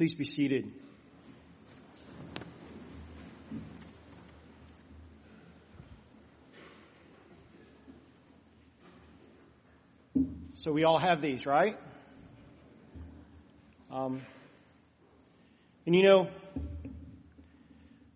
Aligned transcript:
Please 0.00 0.14
be 0.14 0.24
seated. 0.24 0.72
So 10.54 10.72
we 10.72 10.84
all 10.84 10.96
have 10.96 11.20
these, 11.20 11.44
right? 11.44 11.76
Um, 13.90 14.22
and 15.84 15.94
you 15.94 16.02
know, 16.02 16.30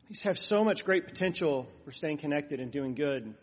these 0.08 0.22
have 0.22 0.38
so 0.38 0.64
much 0.64 0.86
great 0.86 1.06
potential 1.06 1.68
for 1.84 1.92
staying 1.92 2.16
connected 2.16 2.60
and 2.60 2.72
doing 2.72 2.94
good. 2.94 3.34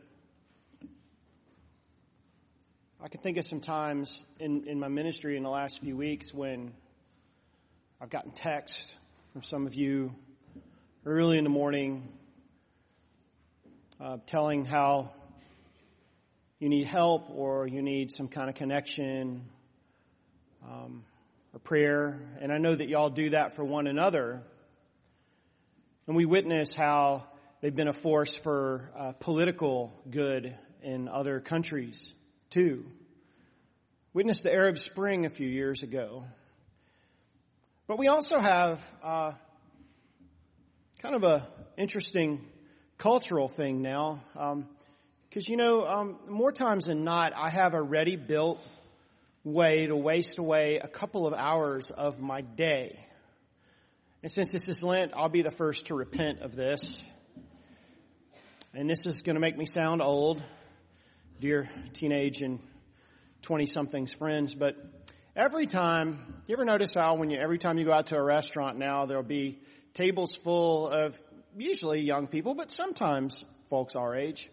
I 3.00 3.08
can 3.08 3.22
think 3.22 3.38
of 3.38 3.46
some 3.46 3.62
times 3.62 4.26
in, 4.40 4.68
in 4.68 4.80
my 4.80 4.88
ministry 4.88 5.38
in 5.38 5.44
the 5.44 5.52
last 5.52 5.82
few 5.82 5.96
weeks 5.96 6.34
when 6.34 6.74
I've 8.04 8.10
gotten 8.10 8.32
texts 8.32 8.92
from 9.32 9.44
some 9.44 9.68
of 9.68 9.76
you 9.76 10.16
early 11.06 11.38
in 11.38 11.44
the 11.44 11.52
morning 11.52 12.10
uh, 14.00 14.18
telling 14.26 14.66
how 14.66 15.12
you 16.58 16.68
need 16.68 16.88
help 16.88 17.30
or 17.30 17.68
you 17.68 17.84
need 17.84 18.12
some 18.12 18.28
kind 18.28 18.50
of 18.50 18.56
connection 18.56 19.46
um, 20.68 21.04
or 21.54 21.60
prayer. 21.60 22.20
And 22.40 22.52
I 22.52 22.58
know 22.58 22.74
that 22.74 22.90
y'all 22.90 23.12
do 23.12 23.30
that 23.30 23.56
for 23.56 23.64
one 23.64 23.86
another. 23.86 24.42
And 26.08 26.16
we 26.16 26.26
witness 26.26 26.74
how 26.74 27.28
they've 27.62 27.76
been 27.76 27.88
a 27.88 27.94
force 27.94 28.36
for 28.36 28.90
uh, 28.98 29.12
political 29.12 29.94
good 30.10 30.58
in 30.82 31.08
other 31.08 31.40
countries 31.40 32.12
too. 32.50 32.84
Witness 34.12 34.42
the 34.42 34.52
Arab 34.52 34.80
Spring 34.80 35.28
a 35.28 35.30
few 35.30 35.48
years 35.48 35.84
ago. 35.84 36.26
But 37.92 38.00
we 38.00 38.08
also 38.08 38.40
have 38.40 38.82
uh, 39.04 39.34
kind 41.02 41.14
of 41.14 41.26
a 41.26 41.46
interesting 41.76 42.40
cultural 42.98 43.50
thing 43.50 43.82
now. 43.82 44.24
Um, 44.34 44.70
because, 45.28 45.50
you 45.50 45.58
know, 45.58 45.86
um, 45.86 46.18
more 46.30 46.54
times 46.54 46.86
than 46.86 47.04
not, 47.04 47.34
I 47.36 47.50
have 47.50 47.74
a 47.74 47.82
ready 47.82 48.16
built 48.16 48.62
way 49.44 49.88
to 49.88 49.96
waste 49.98 50.38
away 50.38 50.80
a 50.82 50.88
couple 50.88 51.28
of 51.28 51.34
hours 51.34 51.92
of 51.92 52.22
my 52.22 52.40
day. 52.40 52.98
And 54.24 54.32
since 54.32 54.54
this 54.54 54.70
is 54.70 54.82
Lent, 54.82 55.12
I'll 55.14 55.28
be 55.28 55.42
the 55.42 55.52
first 55.52 55.88
to 55.88 55.94
repent 55.94 56.40
of 56.40 56.56
this. 56.56 57.04
And 58.74 58.90
this 58.90 59.06
is 59.06 59.22
going 59.22 59.36
to 59.36 59.42
make 59.42 59.58
me 59.58 59.66
sound 59.66 60.02
old, 60.02 60.42
dear 61.42 61.70
teenage 61.92 62.42
and 62.42 62.60
20 63.42 63.66
somethings 63.66 64.14
friends, 64.14 64.56
but 64.56 64.78
every 65.36 65.66
time, 65.66 66.36
you 66.48 66.54
ever 66.54 66.66
notice 66.66 66.94
how 66.94 67.16
when 67.16 67.30
you, 67.30 67.38
every 67.38 67.58
time 67.58 67.78
you 67.78 67.86
go 67.86 67.94
out 67.94 68.08
to 68.08 68.18
a 68.18 68.24
restaurant 68.24 68.78
now, 68.78 69.06
there'll 69.06 69.24
be 69.24 69.60
tables 69.94 70.36
full 70.36 70.90
of 70.90 71.18
usually 71.58 72.02
young 72.02 72.28
people, 72.28 72.54
but 72.54 72.72
sometimes 72.72 73.44
folks 73.70 73.96
our 73.96 74.16
age. 74.16 74.50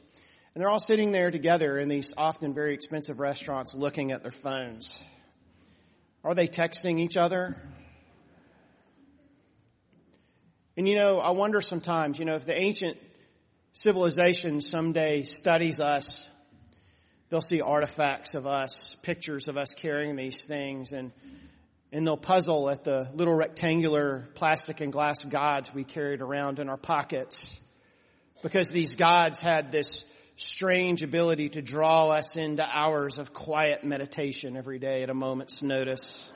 And 0.54 0.62
they're 0.62 0.70
all 0.70 0.80
sitting 0.80 1.12
there 1.12 1.30
together 1.30 1.78
in 1.78 1.88
these 1.88 2.14
often 2.16 2.54
very 2.54 2.74
expensive 2.74 3.20
restaurants 3.20 3.74
looking 3.74 4.12
at 4.12 4.22
their 4.22 4.32
phones. 4.32 5.02
Are 6.24 6.34
they 6.34 6.48
texting 6.48 6.98
each 6.98 7.16
other? 7.16 7.56
And 10.76 10.88
you 10.88 10.96
know, 10.96 11.18
I 11.18 11.30
wonder 11.30 11.60
sometimes, 11.60 12.18
you 12.18 12.24
know, 12.24 12.36
if 12.36 12.46
the 12.46 12.58
ancient 12.58 12.96
civilization 13.72 14.60
someday 14.60 15.22
studies 15.24 15.80
us, 15.80 16.28
they'll 17.30 17.40
see 17.40 17.60
artifacts 17.60 18.34
of 18.34 18.46
us, 18.46 18.96
pictures 19.02 19.48
of 19.48 19.56
us 19.56 19.74
carrying 19.74 20.16
these 20.16 20.44
things, 20.44 20.92
and 20.92 21.12
and 21.90 22.06
they'll 22.06 22.16
puzzle 22.18 22.68
at 22.68 22.84
the 22.84 23.08
little 23.14 23.34
rectangular 23.34 24.28
plastic 24.34 24.80
and 24.80 24.92
glass 24.92 25.24
gods 25.24 25.72
we 25.72 25.84
carried 25.84 26.20
around 26.20 26.58
in 26.58 26.68
our 26.68 26.76
pockets. 26.76 27.58
Because 28.42 28.68
these 28.68 28.94
gods 28.94 29.38
had 29.38 29.72
this 29.72 30.04
strange 30.36 31.02
ability 31.02 31.48
to 31.50 31.62
draw 31.62 32.10
us 32.10 32.36
into 32.36 32.64
hours 32.64 33.18
of 33.18 33.32
quiet 33.32 33.84
meditation 33.84 34.56
every 34.56 34.78
day 34.78 35.02
at 35.02 35.10
a 35.10 35.14
moment's 35.14 35.62
notice. 35.62 36.30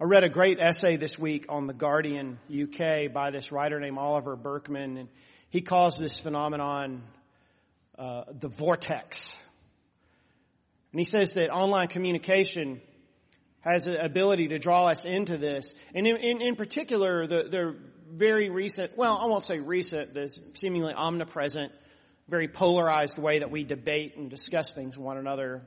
I 0.00 0.04
read 0.04 0.24
a 0.24 0.28
great 0.28 0.58
essay 0.60 0.96
this 0.96 1.18
week 1.18 1.46
on 1.48 1.66
The 1.66 1.74
Guardian 1.74 2.38
UK 2.50 3.12
by 3.12 3.30
this 3.30 3.52
writer 3.52 3.78
named 3.78 3.98
Oliver 3.98 4.34
Burkeman, 4.34 4.96
and 4.96 5.08
he 5.48 5.60
calls 5.60 5.96
this 5.96 6.18
phenomenon 6.18 7.02
uh, 8.00 8.24
the 8.32 8.48
vortex. 8.48 9.36
And 10.92 10.98
he 10.98 11.04
says 11.04 11.34
that 11.34 11.50
online 11.50 11.88
communication 11.88 12.80
has 13.60 13.86
an 13.86 13.96
ability 13.96 14.48
to 14.48 14.58
draw 14.58 14.86
us 14.86 15.04
into 15.04 15.36
this. 15.36 15.74
And 15.94 16.06
in, 16.06 16.16
in, 16.16 16.40
in 16.40 16.56
particular, 16.56 17.26
the, 17.26 17.42
the 17.42 17.76
very 18.10 18.48
recent, 18.48 18.96
well, 18.96 19.18
I 19.18 19.26
won't 19.26 19.44
say 19.44 19.60
recent, 19.60 20.14
the 20.14 20.34
seemingly 20.54 20.94
omnipresent, 20.94 21.72
very 22.26 22.48
polarized 22.48 23.18
way 23.18 23.40
that 23.40 23.50
we 23.50 23.64
debate 23.64 24.16
and 24.16 24.30
discuss 24.30 24.72
things 24.72 24.96
with 24.96 25.04
one 25.04 25.18
another. 25.18 25.62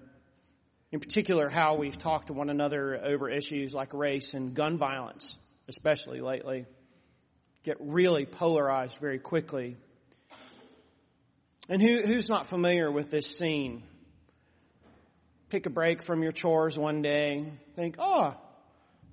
In 0.92 1.00
particular, 1.00 1.50
how 1.50 1.76
we've 1.76 1.98
talked 1.98 2.28
to 2.28 2.34
one 2.34 2.50
another 2.50 3.00
over 3.04 3.30
issues 3.30 3.76
like 3.76 3.94
race 3.94 4.34
and 4.34 4.56
gun 4.56 4.80
violence, 4.80 5.38
especially 5.68 6.20
lately, 6.20 6.66
get 7.64 7.78
really 7.80 8.26
polarized 8.26 8.98
very 8.98 9.20
quickly. 9.20 9.78
And 11.70 11.82
who, 11.82 12.02
who's 12.02 12.28
not 12.28 12.48
familiar 12.48 12.92
with 12.92 13.10
this 13.10 13.38
scene? 13.38 13.84
Pick 15.50 15.66
a 15.66 15.70
break 15.70 16.04
from 16.04 16.22
your 16.22 16.34
chores 16.34 16.78
one 16.78 17.02
day, 17.02 17.46
think, 17.76 17.96
oh, 18.00 18.36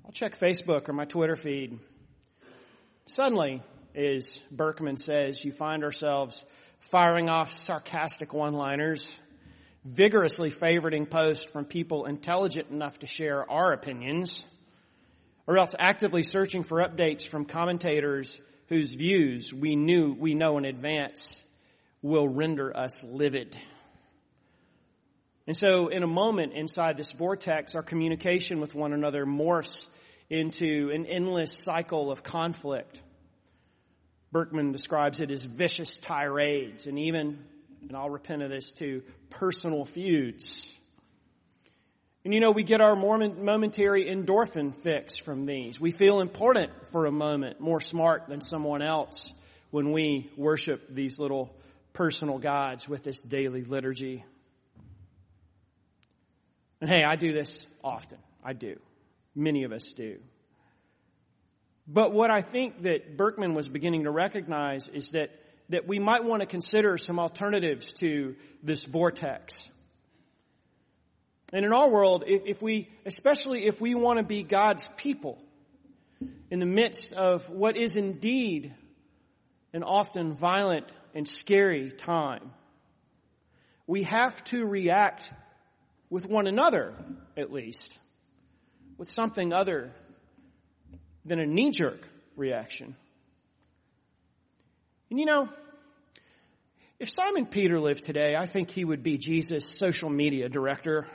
I'll 0.05 0.13
check 0.13 0.39
Facebook 0.39 0.89
or 0.89 0.93
my 0.93 1.05
Twitter 1.05 1.37
feed. 1.37 1.79
Suddenly, 3.07 3.63
as 3.95 4.43
Burkeman 4.51 4.97
says, 4.97 5.45
you 5.45 5.53
find 5.53 5.85
ourselves 5.85 6.45
firing 6.91 7.29
off 7.29 7.53
sarcastic 7.53 8.33
one-liners, 8.33 9.15
vigorously 9.85 10.51
favoriting 10.51 11.09
posts 11.09 11.49
from 11.53 11.65
people 11.65 12.07
intelligent 12.07 12.71
enough 12.71 12.99
to 13.01 13.07
share 13.07 13.49
our 13.49 13.73
opinions, 13.73 14.45
or 15.47 15.57
else 15.57 15.75
actively 15.79 16.25
searching 16.25 16.65
for 16.65 16.79
updates 16.79 17.25
from 17.29 17.45
commentators 17.45 18.41
whose 18.69 18.93
views 18.93 19.53
we 19.53 19.77
knew, 19.77 20.17
we 20.19 20.35
know 20.35 20.59
in 20.59 20.65
advance 20.65 21.43
will 22.03 22.29
render 22.29 22.75
us 22.77 23.03
livid. 23.05 23.57
And 25.47 25.57
so 25.57 25.89
in 25.89 26.03
a 26.03 26.07
moment 26.07 26.53
inside 26.53 26.97
this 26.97 27.13
vortex, 27.13 27.75
our 27.75 27.83
communication 27.83 28.61
with 28.61 28.75
one 28.75 28.93
another 28.93 29.27
morphs 29.27 29.89
into 30.29 30.91
an 30.95 31.07
endless 31.07 31.59
cycle 31.59 32.13
of 32.13 32.23
conflict. 32.23 33.03
Burkeman 34.33 34.71
describes 34.71 35.21
it 35.21 35.31
as 35.31 35.45
vicious 35.45 35.97
tirades 35.97 36.87
and 36.87 36.99
even, 36.99 37.39
and 37.89 37.97
I'll 37.97 38.11
repent 38.11 38.43
of 38.43 38.51
this 38.51 38.71
too, 38.71 39.03
personal 39.29 39.85
feuds. 39.85 40.73
And 42.25 42.33
you 42.33 42.41
know, 42.41 42.53
we 42.53 42.63
get 42.63 42.81
our 42.81 42.95
momentary 42.95 44.05
endorphin 44.05 44.75
fix 44.83 45.17
from 45.17 45.47
these. 45.47 45.81
We 45.81 45.91
feel 45.91 46.21
important 46.21 46.71
for 46.93 47.07
a 47.07 47.13
moment, 47.13 47.61
more 47.61 47.81
smart 47.81 48.29
than 48.29 48.41
someone 48.41 48.83
else 48.83 49.33
when 49.71 49.91
we 49.91 50.31
worship 50.37 50.95
these 50.95 51.19
little 51.19 51.57
personal 51.93 52.39
gods 52.39 52.89
with 52.89 53.03
this 53.03 53.21
daily 53.21 53.63
liturgy. 53.63 54.25
And 56.81 56.89
hey, 56.89 57.03
I 57.05 57.17
do 57.17 57.33
this 57.33 57.67
often. 57.85 58.19
I 58.45 58.53
do. 58.53 58.79
Many 59.35 59.65
of 59.65 59.73
us 59.73 59.93
do. 59.93 60.19
But 61.87 62.13
what 62.13 62.31
I 62.31 62.41
think 62.41 62.83
that 62.83 63.17
Burkeman 63.17 63.55
was 63.55 63.69
beginning 63.69 64.05
to 64.05 64.11
recognize 64.11 64.89
is 64.89 65.11
that, 65.11 65.31
that 65.71 65.87
we 65.87 65.99
might 65.99 66.25
want 66.25 66.41
to 66.41 66.47
consider 66.47 66.99
some 66.99 67.19
alternatives 67.19 67.93
to 67.95 68.37
this 68.63 68.85
vortex. 68.85 69.69
And 71.53 71.65
in 71.65 71.73
our 71.73 71.91
world, 71.91 72.25
if, 72.27 72.43
if 72.47 72.63
we, 72.63 72.89
especially 73.05 73.67
if 73.67 73.81
we 73.81 73.95
want 73.95 74.19
to 74.19 74.25
be 74.25 74.43
God's 74.43 74.89
people, 74.97 75.39
in 76.51 76.59
the 76.59 76.67
midst 76.67 77.13
of 77.13 77.49
what 77.49 77.77
is 77.77 77.97
indeed 77.97 78.75
an 79.73 79.83
often 79.83 80.35
violent 80.35 80.87
and 81.15 81.27
scary 81.27 81.91
time, 81.91 82.53
we 83.87 84.05
have 84.05 84.43
to 84.45 84.67
react 84.67 85.33
with 86.11 86.27
one 86.27 86.47
another, 86.47 86.95
at 87.37 87.53
least, 87.53 87.99
with 88.99 89.11
something 89.11 89.53
other 89.53 89.93
than 91.25 91.41
a 91.41 91.47
knee 91.47 91.71
jerk 91.71 92.09
reaction. 92.37 92.97
And 95.11 95.19
you 95.19 95.27
know, 95.27 95.49
if 96.99 97.11
Simon 97.11 97.47
Peter 97.47 97.81
lived 97.81 98.05
today, 98.05 98.37
I 98.39 98.47
think 98.47 98.71
he 98.71 98.85
would 98.85 99.03
be 99.03 99.19
Jesus' 99.19 99.69
social 99.69 100.11
media 100.11 100.49
director. 100.49 101.07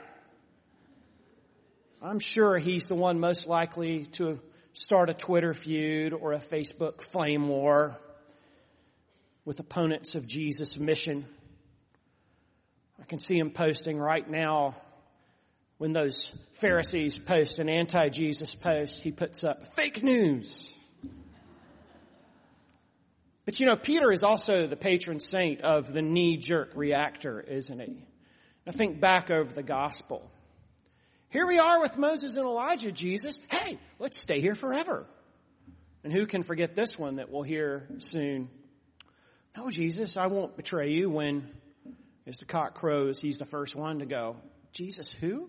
I'm 2.02 2.18
sure 2.18 2.58
he's 2.58 2.84
the 2.86 2.94
one 2.94 3.20
most 3.20 3.46
likely 3.46 4.06
to 4.12 4.40
start 4.72 5.08
a 5.08 5.14
Twitter 5.14 5.54
feud 5.54 6.12
or 6.12 6.32
a 6.32 6.38
Facebook 6.38 7.00
flame 7.00 7.48
war 7.48 7.98
with 9.46 9.58
opponents 9.60 10.14
of 10.14 10.26
Jesus' 10.26 10.76
mission. 10.76 11.24
I 13.00 13.04
can 13.04 13.18
see 13.18 13.38
him 13.38 13.50
posting 13.50 13.98
right 13.98 14.28
now 14.28 14.74
When 15.78 15.92
those 15.92 16.32
Pharisees 16.54 17.18
post 17.18 17.58
an 17.58 17.68
anti-Jesus 17.68 18.54
post, 18.54 19.02
he 19.02 19.12
puts 19.12 19.44
up 19.44 19.74
fake 19.76 20.02
news. 20.02 20.72
But 23.44 23.60
you 23.60 23.66
know, 23.66 23.76
Peter 23.76 24.10
is 24.10 24.22
also 24.22 24.66
the 24.66 24.76
patron 24.76 25.20
saint 25.20 25.60
of 25.60 25.92
the 25.92 26.00
knee-jerk 26.00 26.72
reactor, 26.74 27.40
isn't 27.40 27.78
he? 27.78 28.04
Now 28.66 28.72
think 28.72 29.00
back 29.00 29.30
over 29.30 29.52
the 29.52 29.62
gospel. 29.62 30.28
Here 31.28 31.46
we 31.46 31.58
are 31.58 31.80
with 31.80 31.98
Moses 31.98 32.36
and 32.36 32.46
Elijah, 32.46 32.90
Jesus. 32.90 33.38
Hey, 33.50 33.78
let's 33.98 34.20
stay 34.20 34.40
here 34.40 34.54
forever. 34.54 35.06
And 36.02 36.12
who 36.12 36.26
can 36.26 36.42
forget 36.42 36.74
this 36.74 36.98
one 36.98 37.16
that 37.16 37.30
we'll 37.30 37.42
hear 37.42 37.86
soon? 37.98 38.48
No, 39.56 39.70
Jesus, 39.70 40.18
I 40.18 40.26
won't 40.26 40.54
betray 40.54 40.90
you 40.90 41.08
when, 41.08 41.48
as 42.26 42.36
the 42.36 42.44
cock 42.44 42.74
crows, 42.74 43.20
he's 43.20 43.38
the 43.38 43.46
first 43.46 43.74
one 43.74 44.00
to 44.00 44.06
go. 44.06 44.36
Jesus, 44.72 45.10
who? 45.12 45.48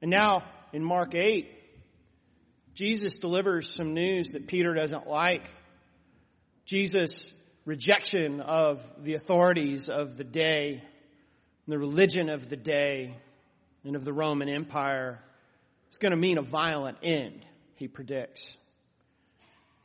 And 0.00 0.10
now, 0.10 0.44
in 0.72 0.82
Mark 0.82 1.14
8, 1.14 1.46
Jesus 2.74 3.18
delivers 3.18 3.74
some 3.74 3.92
news 3.92 4.30
that 4.30 4.46
Peter 4.46 4.72
doesn't 4.72 5.08
like. 5.08 5.42
Jesus' 6.64 7.30
rejection 7.66 8.40
of 8.40 8.82
the 9.02 9.12
authorities 9.12 9.90
of 9.90 10.16
the 10.16 10.24
day, 10.24 10.82
the 11.68 11.78
religion 11.78 12.30
of 12.30 12.48
the 12.48 12.56
day, 12.56 13.14
and 13.84 13.94
of 13.94 14.06
the 14.06 14.12
Roman 14.12 14.48
Empire 14.48 15.20
is 15.90 15.98
going 15.98 16.12
to 16.12 16.16
mean 16.16 16.38
a 16.38 16.42
violent 16.42 16.96
end, 17.02 17.44
he 17.76 17.88
predicts. 17.88 18.56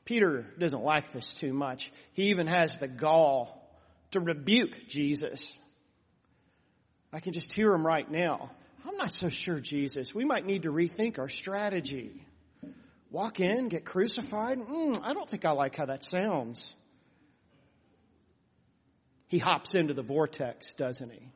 Peter 0.06 0.46
doesn't 0.60 0.84
like 0.84 1.12
this 1.12 1.34
too 1.34 1.52
much. 1.52 1.92
He 2.14 2.30
even 2.30 2.48
has 2.48 2.76
the 2.76 2.88
gall 2.88 3.68
to 4.12 4.20
rebuke 4.20 4.88
Jesus. 4.88 5.58
I 7.12 7.20
can 7.20 7.34
just 7.34 7.52
hear 7.52 7.74
him 7.74 7.86
right 7.86 8.10
now. 8.10 8.52
I'm 8.88 8.98
not 8.98 9.14
so 9.14 9.30
sure, 9.30 9.60
Jesus. 9.60 10.14
We 10.14 10.26
might 10.26 10.46
need 10.46 10.64
to 10.64 10.70
rethink 10.72 11.18
our 11.18 11.28
strategy. 11.28 12.24
Walk 13.10 13.40
in, 13.40 13.68
get 13.68 13.84
crucified? 13.84 14.60
Mm, 14.60 15.02
I 15.04 15.14
don't 15.14 15.30
think 15.30 15.44
I 15.44 15.52
like 15.52 15.76
how 15.76 15.88
that 15.88 16.04
sounds. 16.04 16.76
He 19.28 19.40
hops 19.40 19.74
into 19.74 19.94
the 19.94 20.04
vortex, 20.04 20.74
doesn't 20.76 21.12
he? 21.12 21.32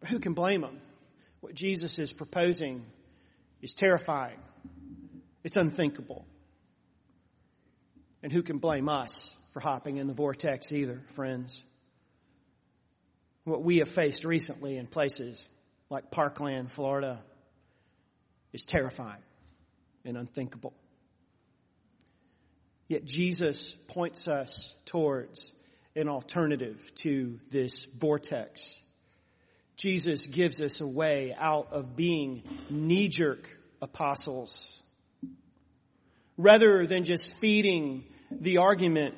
But 0.00 0.08
who 0.08 0.18
can 0.18 0.34
blame 0.34 0.64
him? 0.64 0.80
What 1.40 1.54
Jesus 1.54 1.98
is 1.98 2.12
proposing 2.12 2.84
is 3.62 3.74
terrifying. 3.74 4.38
It's 5.44 5.56
unthinkable. 5.56 6.26
And 8.26 8.32
who 8.32 8.42
can 8.42 8.58
blame 8.58 8.88
us 8.88 9.36
for 9.52 9.60
hopping 9.60 9.98
in 9.98 10.08
the 10.08 10.12
vortex 10.12 10.72
either, 10.72 11.00
friends? 11.14 11.62
What 13.44 13.62
we 13.62 13.76
have 13.76 13.88
faced 13.88 14.24
recently 14.24 14.78
in 14.78 14.88
places 14.88 15.48
like 15.90 16.10
Parkland, 16.10 16.72
Florida, 16.72 17.22
is 18.52 18.64
terrifying 18.64 19.22
and 20.04 20.16
unthinkable. 20.16 20.72
Yet 22.88 23.04
Jesus 23.04 23.76
points 23.86 24.26
us 24.26 24.74
towards 24.86 25.52
an 25.94 26.08
alternative 26.08 26.80
to 27.02 27.38
this 27.52 27.84
vortex. 27.84 28.76
Jesus 29.76 30.26
gives 30.26 30.60
us 30.60 30.80
a 30.80 30.86
way 30.88 31.32
out 31.38 31.68
of 31.70 31.94
being 31.94 32.42
knee-jerk 32.70 33.48
apostles. 33.80 34.82
Rather 36.36 36.88
than 36.88 37.04
just 37.04 37.32
feeding 37.34 38.02
the 38.30 38.58
argument 38.58 39.14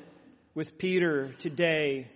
with 0.55 0.77
Peter 0.77 1.31
today, 1.39 2.07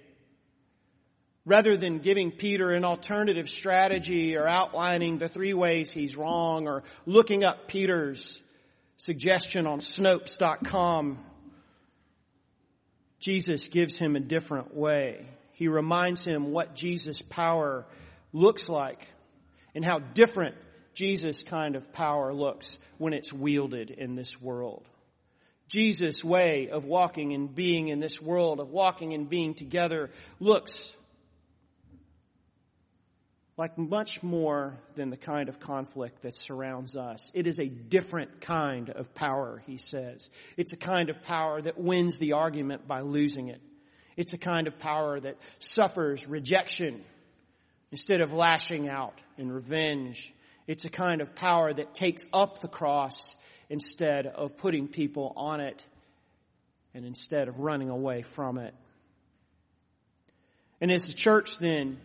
rather 1.46 1.78
than 1.78 2.00
giving 2.00 2.32
Peter 2.32 2.72
an 2.72 2.86
alternative 2.86 3.50
strategy 3.50 4.38
or 4.38 4.48
outlining 4.48 5.18
the 5.18 5.28
three 5.28 5.54
ways 5.54 5.92
he's 5.92 6.16
wrong 6.16 6.68
or 6.68 6.84
looking 7.06 7.44
up 7.44 7.68
Peter's 7.68 8.42
suggestion 8.98 9.68
on 9.68 9.80
Snopes.com, 9.80 11.20
Jesus 13.20 13.68
gives 13.68 13.98
him 13.98 14.16
a 14.16 14.20
different 14.20 14.76
way. 14.76 15.26
He 15.54 15.68
reminds 15.68 16.26
him 16.26 16.52
what 16.52 16.76
Jesus' 16.76 17.22
power 17.22 17.86
looks 18.34 18.68
like 18.68 19.08
and 19.76 19.86
how 19.86 20.00
different 20.00 20.56
Jesus' 20.94 21.44
kind 21.44 21.76
of 21.76 21.92
power 21.94 22.34
looks 22.34 22.78
when 22.98 23.14
it's 23.14 23.32
wielded 23.32 23.90
in 23.90 24.16
this 24.16 24.42
world. 24.42 24.86
Jesus' 25.68 26.24
way 26.24 26.70
of 26.70 26.86
walking 26.86 27.34
and 27.34 27.54
being 27.54 27.88
in 27.88 28.00
this 28.00 28.22
world, 28.22 28.60
of 28.60 28.70
walking 28.70 29.14
and 29.14 29.30
being 29.30 29.54
together, 29.54 30.10
looks 30.40 30.96
like 33.56 33.78
much 33.78 34.24
more 34.24 34.76
than 34.96 35.10
the 35.10 35.18
kind 35.18 35.48
of 35.48 35.60
conflict 35.60 36.24
that 36.24 36.36
surrounds 36.36 36.96
us. 36.96 37.32
It 37.36 37.46
is 37.46 37.60
a 37.60 37.68
different 37.68 38.42
kind 38.42 38.90
of 38.90 39.14
power, 39.14 39.62
he 39.68 39.78
says. 39.78 40.30
It's 40.58 40.74
a 40.74 40.78
kind 40.78 41.10
of 41.10 41.22
power 41.24 41.62
that 41.62 41.78
wins 41.78 42.18
the 42.18 42.34
argument 42.34 42.88
by 42.88 43.02
losing 43.02 43.50
it. 43.50 43.62
It's 44.18 44.34
a 44.34 44.40
kind 44.40 44.68
of 44.68 44.80
power 44.80 45.20
that 45.20 45.38
suffers 45.60 46.28
rejection 46.28 47.04
instead 47.92 48.22
of 48.22 48.34
lashing 48.34 48.90
out 48.90 49.20
in 49.38 49.52
revenge. 49.52 50.34
It's 50.66 50.86
a 50.86 50.90
kind 50.90 51.22
of 51.22 51.36
power 51.36 51.72
that 51.72 51.94
takes 51.94 52.26
up 52.34 52.60
the 52.60 52.68
cross 52.68 53.36
instead 53.70 54.28
of 54.28 54.58
putting 54.58 54.88
people 54.88 55.34
on 55.36 55.60
it 55.60 55.84
and 56.94 57.06
instead 57.06 57.48
of 57.48 57.60
running 57.60 57.90
away 57.90 58.22
from 58.22 58.58
it. 58.58 58.74
And 60.80 60.92
as 60.92 61.08
the 61.08 61.14
church 61.14 61.58
then, 61.58 61.98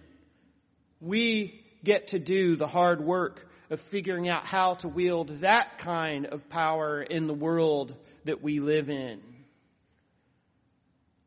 we 1.01 1.65
get 1.85 2.09
to 2.09 2.19
do 2.19 2.57
the 2.57 2.67
hard 2.67 3.01
work 3.01 3.47
of 3.71 3.81
figuring 3.81 4.29
out 4.29 4.47
how 4.47 4.75
to 4.75 4.89
wield 4.89 5.29
that 5.41 5.79
kind 5.79 6.27
of 6.27 6.49
power 6.49 7.03
in 7.03 7.27
the 7.27 7.35
world 7.35 7.95
that 8.25 8.43
we 8.43 8.61
live 8.61 8.89
in. 8.89 9.21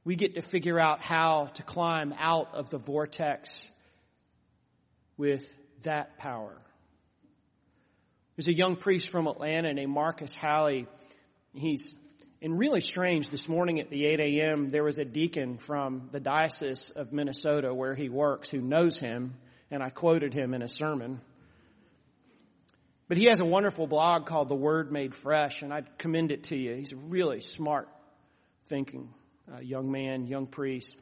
We 0.03 0.15
get 0.15 0.35
to 0.35 0.41
figure 0.41 0.79
out 0.79 1.03
how 1.03 1.47
to 1.53 1.63
climb 1.63 2.13
out 2.17 2.55
of 2.55 2.69
the 2.69 2.79
vortex 2.79 3.69
with 5.17 5.45
that 5.83 6.17
power. 6.17 6.57
There's 8.35 8.47
a 8.47 8.53
young 8.53 8.75
priest 8.75 9.09
from 9.09 9.27
Atlanta 9.27 9.73
named 9.73 9.91
Marcus 9.91 10.33
Halley. 10.33 10.87
He's 11.53 11.93
and 12.43 12.57
really 12.57 12.81
strange, 12.81 13.29
this 13.29 13.47
morning 13.47 13.79
at 13.79 13.91
the 13.91 14.03
8 14.05 14.19
a.m., 14.19 14.69
there 14.69 14.83
was 14.83 14.97
a 14.97 15.05
deacon 15.05 15.59
from 15.59 16.09
the 16.11 16.19
Diocese 16.19 16.89
of 16.89 17.13
Minnesota 17.13 17.71
where 17.71 17.93
he 17.93 18.09
works 18.09 18.49
who 18.49 18.59
knows 18.59 18.97
him, 18.97 19.35
and 19.69 19.83
I 19.83 19.89
quoted 19.89 20.33
him 20.33 20.55
in 20.55 20.63
a 20.63 20.67
sermon. 20.67 21.21
But 23.07 23.17
he 23.17 23.25
has 23.25 23.39
a 23.39 23.45
wonderful 23.45 23.85
blog 23.85 24.25
called 24.25 24.49
The 24.49 24.55
Word 24.55 24.91
Made 24.91 25.13
Fresh, 25.13 25.61
and 25.61 25.71
I'd 25.71 25.99
commend 25.99 26.31
it 26.31 26.45
to 26.45 26.57
you. 26.57 26.73
He's 26.73 26.93
a 26.93 26.97
really 26.97 27.41
smart 27.41 27.87
thinking 28.65 29.13
uh, 29.53 29.59
young 29.59 29.91
man, 29.91 30.25
young 30.25 30.47
priest. 30.47 30.95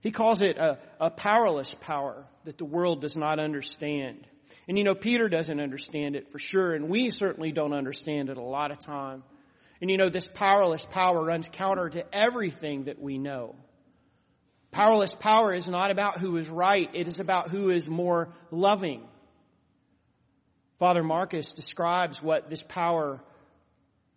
He 0.00 0.12
calls 0.12 0.40
it 0.40 0.56
a, 0.56 0.78
a 0.98 1.10
powerless 1.10 1.74
power 1.78 2.24
that 2.44 2.56
the 2.56 2.64
world 2.64 3.02
does 3.02 3.18
not 3.18 3.38
understand. 3.38 4.26
And 4.68 4.78
you 4.78 4.84
know, 4.84 4.94
Peter 4.94 5.28
doesn't 5.28 5.60
understand 5.60 6.16
it 6.16 6.30
for 6.30 6.38
sure, 6.38 6.74
and 6.74 6.88
we 6.88 7.10
certainly 7.10 7.52
don't 7.52 7.72
understand 7.72 8.30
it 8.30 8.36
a 8.36 8.42
lot 8.42 8.70
of 8.70 8.78
time. 8.78 9.22
And 9.80 9.90
you 9.90 9.96
know, 9.96 10.08
this 10.08 10.26
powerless 10.26 10.84
power 10.84 11.24
runs 11.24 11.48
counter 11.48 11.88
to 11.90 12.04
everything 12.14 12.84
that 12.84 13.00
we 13.00 13.18
know. 13.18 13.56
Powerless 14.70 15.14
power 15.14 15.52
is 15.52 15.68
not 15.68 15.90
about 15.90 16.18
who 16.18 16.36
is 16.36 16.48
right, 16.48 16.88
it 16.94 17.08
is 17.08 17.20
about 17.20 17.48
who 17.48 17.70
is 17.70 17.88
more 17.88 18.32
loving. 18.50 19.06
Father 20.78 21.02
Marcus 21.02 21.52
describes 21.52 22.22
what 22.22 22.48
this 22.48 22.62
power 22.62 23.22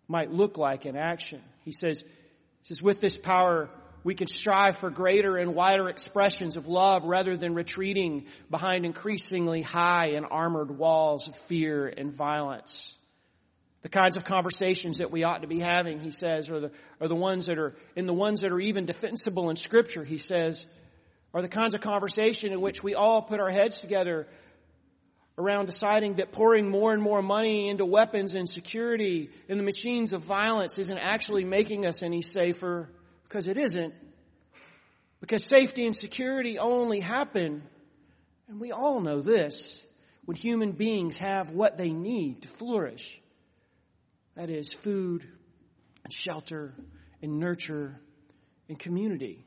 might 0.08 0.30
look 0.30 0.56
like 0.56 0.86
in 0.86 0.96
action. 0.96 1.42
He 1.64 1.72
says, 1.72 2.02
he 2.02 2.74
says, 2.74 2.82
with 2.82 3.00
this 3.00 3.16
power, 3.16 3.68
we 4.06 4.14
can 4.14 4.28
strive 4.28 4.78
for 4.78 4.88
greater 4.88 5.36
and 5.36 5.52
wider 5.52 5.88
expressions 5.88 6.54
of 6.54 6.68
love 6.68 7.04
rather 7.04 7.36
than 7.36 7.54
retreating 7.54 8.26
behind 8.48 8.84
increasingly 8.84 9.62
high 9.62 10.10
and 10.10 10.24
armored 10.30 10.70
walls 10.70 11.26
of 11.26 11.34
fear 11.48 11.88
and 11.88 12.12
violence. 12.12 12.94
The 13.82 13.88
kinds 13.88 14.16
of 14.16 14.22
conversations 14.22 14.98
that 14.98 15.10
we 15.10 15.24
ought 15.24 15.42
to 15.42 15.48
be 15.48 15.58
having, 15.58 15.98
he 15.98 16.12
says, 16.12 16.48
are 16.50 16.60
the, 16.60 16.70
are 17.00 17.08
the 17.08 17.16
ones 17.16 17.46
that 17.46 17.58
are, 17.58 17.74
in 17.96 18.06
the 18.06 18.14
ones 18.14 18.42
that 18.42 18.52
are 18.52 18.60
even 18.60 18.86
defensible 18.86 19.50
in 19.50 19.56
scripture, 19.56 20.04
he 20.04 20.18
says, 20.18 20.66
are 21.34 21.42
the 21.42 21.48
kinds 21.48 21.74
of 21.74 21.80
conversation 21.80 22.52
in 22.52 22.60
which 22.60 22.84
we 22.84 22.94
all 22.94 23.22
put 23.22 23.40
our 23.40 23.50
heads 23.50 23.76
together 23.76 24.28
around 25.36 25.66
deciding 25.66 26.14
that 26.14 26.30
pouring 26.30 26.70
more 26.70 26.92
and 26.92 27.02
more 27.02 27.22
money 27.22 27.68
into 27.68 27.84
weapons 27.84 28.36
and 28.36 28.48
security 28.48 29.30
in 29.48 29.58
the 29.58 29.64
machines 29.64 30.12
of 30.12 30.22
violence 30.22 30.78
isn't 30.78 30.98
actually 30.98 31.42
making 31.42 31.84
us 31.84 32.04
any 32.04 32.22
safer 32.22 32.88
because 33.28 33.48
it 33.48 33.56
isn't. 33.56 33.94
Because 35.20 35.46
safety 35.46 35.86
and 35.86 35.96
security 35.96 36.58
only 36.58 37.00
happen, 37.00 37.62
and 38.48 38.60
we 38.60 38.70
all 38.70 39.00
know 39.00 39.20
this, 39.20 39.82
when 40.24 40.36
human 40.36 40.72
beings 40.72 41.16
have 41.16 41.50
what 41.50 41.76
they 41.76 41.90
need 41.90 42.42
to 42.42 42.48
flourish. 42.48 43.20
That 44.36 44.50
is 44.50 44.72
food 44.72 45.26
and 46.04 46.12
shelter 46.12 46.74
and 47.22 47.38
nurture 47.38 47.98
and 48.68 48.78
community. 48.78 49.44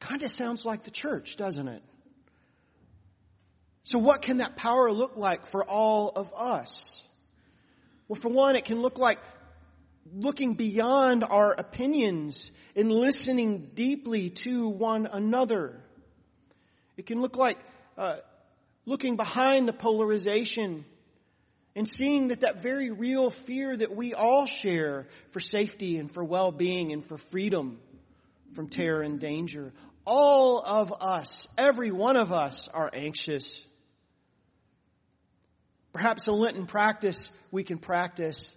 Kind 0.00 0.22
of 0.22 0.30
sounds 0.30 0.64
like 0.64 0.84
the 0.84 0.90
church, 0.90 1.36
doesn't 1.36 1.66
it? 1.66 1.82
So 3.84 3.98
what 3.98 4.22
can 4.22 4.36
that 4.36 4.54
power 4.56 4.92
look 4.92 5.16
like 5.16 5.46
for 5.46 5.64
all 5.64 6.10
of 6.10 6.32
us? 6.36 7.02
Well, 8.06 8.20
for 8.20 8.28
one, 8.28 8.54
it 8.54 8.64
can 8.64 8.80
look 8.82 8.98
like 8.98 9.18
looking 10.14 10.54
beyond 10.54 11.24
our 11.24 11.52
opinions 11.52 12.50
and 12.76 12.90
listening 12.92 13.70
deeply 13.74 14.30
to 14.30 14.68
one 14.68 15.06
another. 15.06 15.80
It 16.96 17.06
can 17.06 17.20
look 17.20 17.36
like 17.36 17.58
uh, 17.96 18.16
looking 18.86 19.16
behind 19.16 19.68
the 19.68 19.72
polarization 19.72 20.84
and 21.74 21.86
seeing 21.86 22.28
that 22.28 22.40
that 22.40 22.62
very 22.62 22.90
real 22.90 23.30
fear 23.30 23.76
that 23.76 23.94
we 23.94 24.14
all 24.14 24.46
share 24.46 25.06
for 25.30 25.40
safety 25.40 25.96
and 25.98 26.12
for 26.12 26.24
well-being 26.24 26.92
and 26.92 27.04
for 27.04 27.18
freedom 27.18 27.78
from 28.54 28.66
terror 28.66 29.02
and 29.02 29.20
danger. 29.20 29.72
All 30.04 30.60
of 30.60 30.92
us, 31.00 31.46
every 31.56 31.92
one 31.92 32.16
of 32.16 32.32
us 32.32 32.68
are 32.72 32.90
anxious. 32.92 33.64
Perhaps 35.92 36.26
a 36.26 36.32
Lenten 36.32 36.66
practice 36.66 37.30
we 37.50 37.62
can 37.62 37.78
practice 37.78 38.52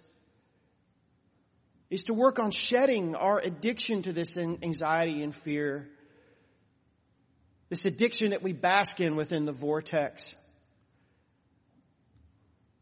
is 1.92 2.04
to 2.04 2.14
work 2.14 2.38
on 2.38 2.50
shedding 2.50 3.14
our 3.14 3.38
addiction 3.38 4.00
to 4.00 4.14
this 4.14 4.38
anxiety 4.38 5.22
and 5.22 5.34
fear. 5.34 5.86
This 7.68 7.84
addiction 7.84 8.30
that 8.30 8.42
we 8.42 8.54
bask 8.54 8.98
in 8.98 9.14
within 9.14 9.44
the 9.44 9.52
vortex. 9.52 10.34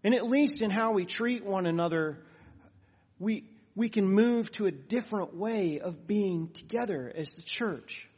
And 0.04 0.14
at 0.14 0.28
least 0.28 0.62
in 0.62 0.70
how 0.70 0.92
we 0.92 1.06
treat 1.06 1.44
one 1.44 1.66
another, 1.66 2.18
we, 3.18 3.42
we 3.74 3.88
can 3.88 4.06
move 4.06 4.52
to 4.52 4.66
a 4.66 4.70
different 4.70 5.34
way 5.34 5.80
of 5.80 6.06
being 6.06 6.50
together 6.50 7.12
as 7.12 7.30
the 7.30 7.42
church. 7.42 8.08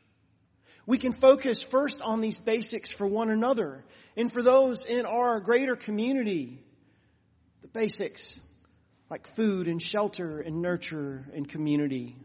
We 0.84 0.98
can 0.98 1.14
focus 1.14 1.62
first 1.62 2.02
on 2.02 2.20
these 2.20 2.36
basics 2.36 2.90
for 2.90 3.06
one 3.06 3.30
another 3.30 3.82
and 4.14 4.30
for 4.30 4.42
those 4.42 4.84
in 4.84 5.06
our 5.06 5.40
greater 5.40 5.74
community. 5.74 6.60
The 7.62 7.68
basics 7.68 8.38
like 9.12 9.26
food 9.36 9.68
and 9.68 9.82
shelter 9.82 10.40
and 10.40 10.62
nurture 10.62 11.26
and 11.34 11.46
community. 11.46 12.16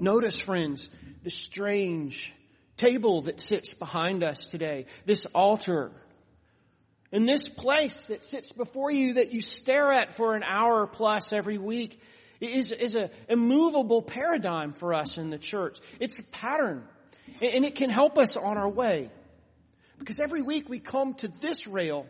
Notice, 0.00 0.40
friends, 0.40 0.88
the 1.22 1.30
strange 1.30 2.34
table 2.76 3.22
that 3.22 3.38
sits 3.38 3.72
behind 3.72 4.24
us 4.24 4.48
today, 4.48 4.86
this 5.06 5.26
altar. 5.26 5.92
And 7.12 7.28
this 7.28 7.48
place 7.48 7.94
that 8.06 8.24
sits 8.24 8.50
before 8.50 8.90
you 8.90 9.14
that 9.14 9.32
you 9.32 9.42
stare 9.42 9.92
at 9.92 10.16
for 10.16 10.34
an 10.34 10.42
hour 10.42 10.88
plus 10.88 11.32
every 11.32 11.56
week 11.56 12.00
is, 12.40 12.72
is 12.72 12.96
a 12.96 13.08
immovable 13.28 14.02
paradigm 14.02 14.72
for 14.72 14.92
us 14.92 15.18
in 15.18 15.30
the 15.30 15.38
church. 15.38 15.78
It's 16.00 16.18
a 16.18 16.24
pattern. 16.32 16.82
And 17.40 17.64
it 17.64 17.76
can 17.76 17.90
help 17.90 18.18
us 18.18 18.36
on 18.36 18.58
our 18.58 18.68
way. 18.68 19.08
Because 20.00 20.18
every 20.18 20.42
week 20.42 20.68
we 20.68 20.80
come 20.80 21.14
to 21.14 21.28
this 21.28 21.68
rail 21.68 22.08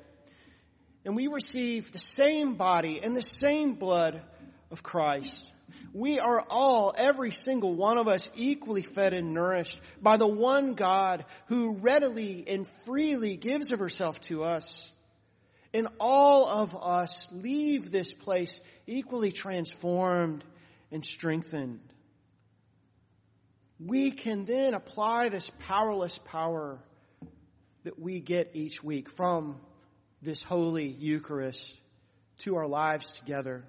and 1.04 1.16
we 1.16 1.26
receive 1.26 1.90
the 1.92 1.98
same 1.98 2.54
body 2.54 3.00
and 3.02 3.16
the 3.16 3.22
same 3.22 3.74
blood 3.74 4.22
of 4.70 4.82
Christ. 4.82 5.52
We 5.92 6.20
are 6.20 6.42
all, 6.48 6.94
every 6.96 7.30
single 7.30 7.74
one 7.74 7.98
of 7.98 8.08
us, 8.08 8.30
equally 8.34 8.82
fed 8.82 9.12
and 9.12 9.34
nourished 9.34 9.80
by 10.00 10.16
the 10.16 10.26
one 10.26 10.74
God 10.74 11.24
who 11.46 11.74
readily 11.74 12.44
and 12.46 12.66
freely 12.84 13.36
gives 13.36 13.72
of 13.72 13.78
herself 13.78 14.20
to 14.22 14.42
us. 14.42 14.90
And 15.74 15.88
all 15.98 16.46
of 16.46 16.74
us 16.74 17.28
leave 17.32 17.90
this 17.90 18.12
place 18.12 18.60
equally 18.86 19.32
transformed 19.32 20.44
and 20.90 21.04
strengthened. 21.04 21.80
We 23.78 24.12
can 24.12 24.44
then 24.44 24.74
apply 24.74 25.30
this 25.30 25.50
powerless 25.60 26.18
power 26.18 26.78
that 27.84 27.98
we 27.98 28.20
get 28.20 28.50
each 28.54 28.82
week 28.84 29.10
from 29.10 29.56
this 30.22 30.42
holy 30.42 30.86
Eucharist 30.86 31.80
to 32.38 32.56
our 32.56 32.66
lives 32.66 33.12
together. 33.12 33.64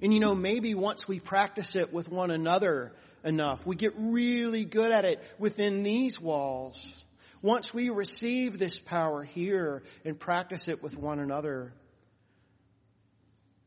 And 0.00 0.12
you 0.12 0.20
know, 0.20 0.34
maybe 0.34 0.74
once 0.74 1.06
we 1.06 1.20
practice 1.20 1.74
it 1.74 1.92
with 1.92 2.08
one 2.08 2.30
another 2.30 2.92
enough, 3.24 3.66
we 3.66 3.76
get 3.76 3.92
really 3.96 4.64
good 4.64 4.90
at 4.90 5.04
it 5.04 5.22
within 5.38 5.82
these 5.82 6.18
walls. 6.20 7.04
Once 7.42 7.74
we 7.74 7.90
receive 7.90 8.58
this 8.58 8.78
power 8.78 9.22
here 9.22 9.82
and 10.04 10.18
practice 10.18 10.68
it 10.68 10.82
with 10.82 10.96
one 10.96 11.18
another, 11.18 11.72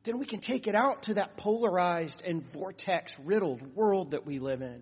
then 0.04 0.18
we 0.18 0.26
can 0.26 0.40
take 0.40 0.68
it 0.68 0.76
out 0.76 1.04
to 1.04 1.16
that 1.16 1.36
polarized 1.36 2.22
and 2.26 2.44
vortex 2.52 3.20
riddled 3.20 3.76
world 3.76 4.12
that 4.12 4.26
we 4.26 4.40
live 4.40 4.62
in. 4.62 4.82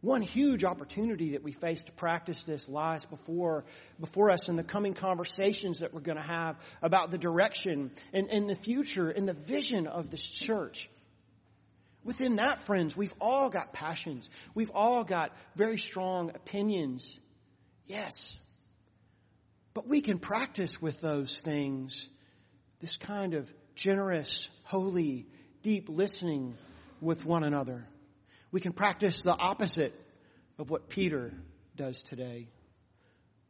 One 0.00 0.22
huge 0.22 0.62
opportunity 0.62 1.32
that 1.32 1.42
we 1.42 1.50
face 1.50 1.82
to 1.84 1.92
practice 1.92 2.42
this 2.44 2.68
lies 2.68 3.04
before, 3.04 3.64
before 3.98 4.30
us 4.30 4.48
in 4.48 4.54
the 4.54 4.62
coming 4.62 4.94
conversations 4.94 5.80
that 5.80 5.92
we're 5.92 6.00
going 6.00 6.18
to 6.18 6.22
have 6.22 6.56
about 6.82 7.10
the 7.10 7.18
direction 7.18 7.90
and, 8.12 8.28
and 8.30 8.48
the 8.48 8.54
future 8.54 9.10
and 9.10 9.26
the 9.28 9.32
vision 9.32 9.88
of 9.88 10.08
this 10.10 10.24
church. 10.24 10.88
Within 12.04 12.36
that, 12.36 12.62
friends, 12.62 12.96
we've 12.96 13.14
all 13.20 13.50
got 13.50 13.72
passions. 13.72 14.28
We've 14.54 14.70
all 14.72 15.02
got 15.02 15.36
very 15.56 15.78
strong 15.78 16.30
opinions. 16.30 17.18
Yes. 17.86 18.38
But 19.74 19.88
we 19.88 20.00
can 20.00 20.20
practice 20.20 20.80
with 20.80 21.00
those 21.00 21.40
things 21.40 22.08
this 22.80 22.96
kind 22.96 23.34
of 23.34 23.52
generous, 23.74 24.48
holy, 24.62 25.26
deep 25.62 25.88
listening 25.88 26.56
with 27.00 27.24
one 27.24 27.42
another. 27.42 27.84
We 28.50 28.60
can 28.60 28.72
practice 28.72 29.22
the 29.22 29.36
opposite 29.36 29.94
of 30.58 30.70
what 30.70 30.88
Peter 30.88 31.32
does 31.76 32.02
today. 32.02 32.48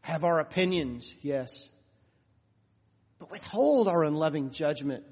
Have 0.01 0.25
our 0.25 0.41
opinions, 0.41 1.15
yes. 1.23 1.69
But 3.19 3.31
withhold 3.31 3.89
our 3.89 4.05
unloving 4.05 4.51
judgment. 4.51 5.05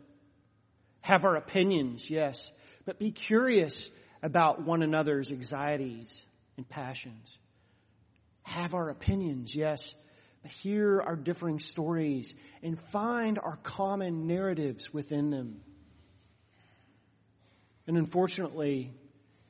Have 1.01 1.25
our 1.25 1.37
opinions, 1.37 2.09
yes. 2.09 2.51
But 2.85 2.99
be 2.99 3.13
curious 3.13 3.89
about 4.23 4.65
one 4.65 4.83
another's 4.83 5.31
anxieties 5.31 6.25
and 6.57 6.69
passions. 6.69 7.39
Have 8.43 8.75
our 8.75 8.91
opinions, 8.91 9.55
yes. 9.55 9.83
But 10.43 10.51
hear 10.51 11.01
our 11.01 11.17
differing 11.17 11.59
stories 11.59 12.35
and 12.63 12.81
find 12.91 13.39
our 13.39 13.57
common 13.57 14.27
narratives 14.27 14.93
within 14.93 15.31
them. 15.31 15.61
And 17.87 17.97
unfortunately, 17.97 18.93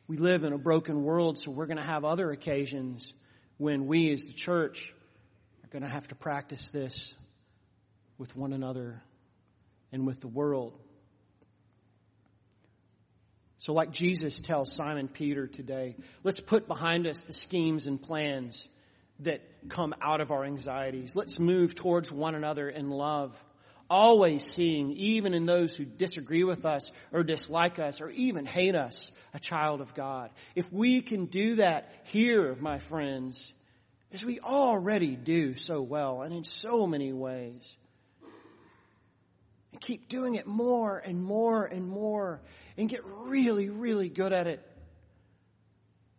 we 0.09 0.17
live 0.19 0.45
in 0.45 0.53
a 0.53 0.59
broken 0.59 1.03
world, 1.03 1.39
so 1.39 1.51
we're 1.51 1.67
going 1.67 1.79
to 1.79 1.83
have 1.83 2.05
other 2.05 2.31
occasions 2.31 3.13
when 3.59 3.87
we 3.87 4.13
as 4.13 4.23
the 4.23 4.33
church 4.33 4.93
are 5.65 5.69
going 5.69 5.83
to 5.83 5.89
have 5.89 6.07
to 6.09 6.15
practice 6.15 6.71
this 6.71 7.17
with 8.19 8.37
one 8.37 8.53
another 8.53 9.03
and 9.93 10.07
with 10.07 10.21
the 10.21 10.29
world. 10.29 10.79
So 13.59 13.73
like 13.73 13.91
Jesus 13.91 14.41
tells 14.41 14.73
Simon 14.73 15.09
Peter 15.09 15.49
today, 15.49 15.97
let's 16.23 16.39
put 16.39 16.69
behind 16.69 17.07
us 17.09 17.23
the 17.23 17.33
schemes 17.33 17.89
and 17.89 18.01
plans 18.01 18.69
that 19.21 19.41
come 19.69 19.93
out 20.01 20.21
of 20.21 20.31
our 20.31 20.45
anxieties. 20.45 21.17
Let's 21.17 21.41
move 21.41 21.75
towards 21.75 22.13
one 22.13 22.37
another 22.37 22.69
in 22.69 22.91
love 22.91 23.33
always 23.89 24.45
seeing, 24.45 24.93
even 24.93 25.35
in 25.35 25.47
those 25.47 25.75
who 25.75 25.85
disagree 25.85 26.45
with 26.45 26.65
us 26.65 26.91
or 27.13 27.25
dislike 27.25 27.79
us 27.79 28.01
or 28.01 28.11
even 28.11 28.47
hate 28.47 28.75
us, 28.75 29.11
a 29.35 29.41
child 29.41 29.81
of 29.81 29.95
God. 29.95 30.31
If 30.55 30.73
we 30.73 31.03
can 31.03 31.27
do 31.27 31.57
that 31.57 31.93
here, 32.05 32.57
my 32.59 32.79
friends, 32.79 33.53
as 34.13 34.25
we 34.25 34.41
already 34.41 35.17
do 35.17 35.55
so 35.55 35.83
well 35.83 36.23
and 36.23 36.35
in 36.35 36.45
so 36.45 36.87
many 36.87 37.13
ways, 37.13 37.77
and 39.73 39.81
keep 39.81 40.09
doing 40.09 40.37
it 40.37 40.47
more 40.47 40.99
and 40.99 41.23
more 41.23 41.65
and 41.67 41.87
more 41.87 42.41
and 42.79 42.89
get 42.89 43.01
really, 43.05 43.69
really 43.69 44.09
good 44.09 44.33
at 44.33 44.47
it, 44.47 44.67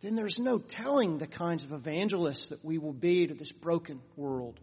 then 0.02 0.16
there's 0.16 0.38
no 0.38 0.60
telling 0.60 1.18
the 1.18 1.28
kinds 1.28 1.64
of 1.64 1.72
evangelists 1.72 2.48
that 2.48 2.64
we 2.64 2.78
will 2.78 2.94
be 2.94 3.26
to 3.28 3.34
this 3.34 3.52
broken 3.52 4.00
world. 4.16 4.60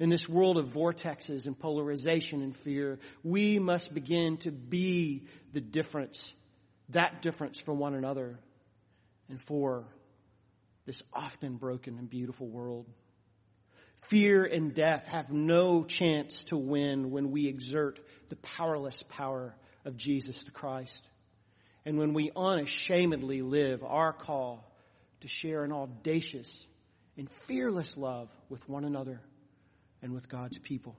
In 0.00 0.08
this 0.08 0.26
world 0.26 0.56
of 0.56 0.68
vortexes 0.68 1.46
and 1.46 1.56
polarization 1.56 2.40
and 2.40 2.56
fear, 2.56 2.98
we 3.22 3.58
must 3.58 3.92
begin 3.92 4.38
to 4.38 4.50
be 4.50 5.26
the 5.52 5.60
difference, 5.60 6.32
that 6.88 7.20
difference 7.20 7.60
for 7.60 7.74
one 7.74 7.94
another 7.94 8.38
and 9.28 9.38
for 9.38 9.84
this 10.86 11.02
often 11.12 11.56
broken 11.56 11.98
and 11.98 12.08
beautiful 12.08 12.48
world. 12.48 12.86
Fear 14.06 14.46
and 14.46 14.72
death 14.72 15.04
have 15.08 15.30
no 15.30 15.84
chance 15.84 16.44
to 16.44 16.56
win 16.56 17.10
when 17.10 17.30
we 17.30 17.46
exert 17.46 18.00
the 18.30 18.36
powerless 18.36 19.02
power 19.02 19.54
of 19.84 19.98
Jesus 19.98 20.42
the 20.44 20.50
Christ. 20.50 21.06
And 21.84 21.98
when 21.98 22.14
we 22.14 22.30
unashamedly 22.34 23.42
live 23.42 23.84
our 23.84 24.14
call 24.14 24.64
to 25.20 25.28
share 25.28 25.62
an 25.62 25.72
audacious 25.72 26.66
and 27.18 27.28
fearless 27.46 27.98
love 27.98 28.30
with 28.48 28.66
one 28.66 28.86
another 28.86 29.20
and 30.02 30.12
with 30.12 30.28
God's 30.28 30.58
people. 30.58 30.96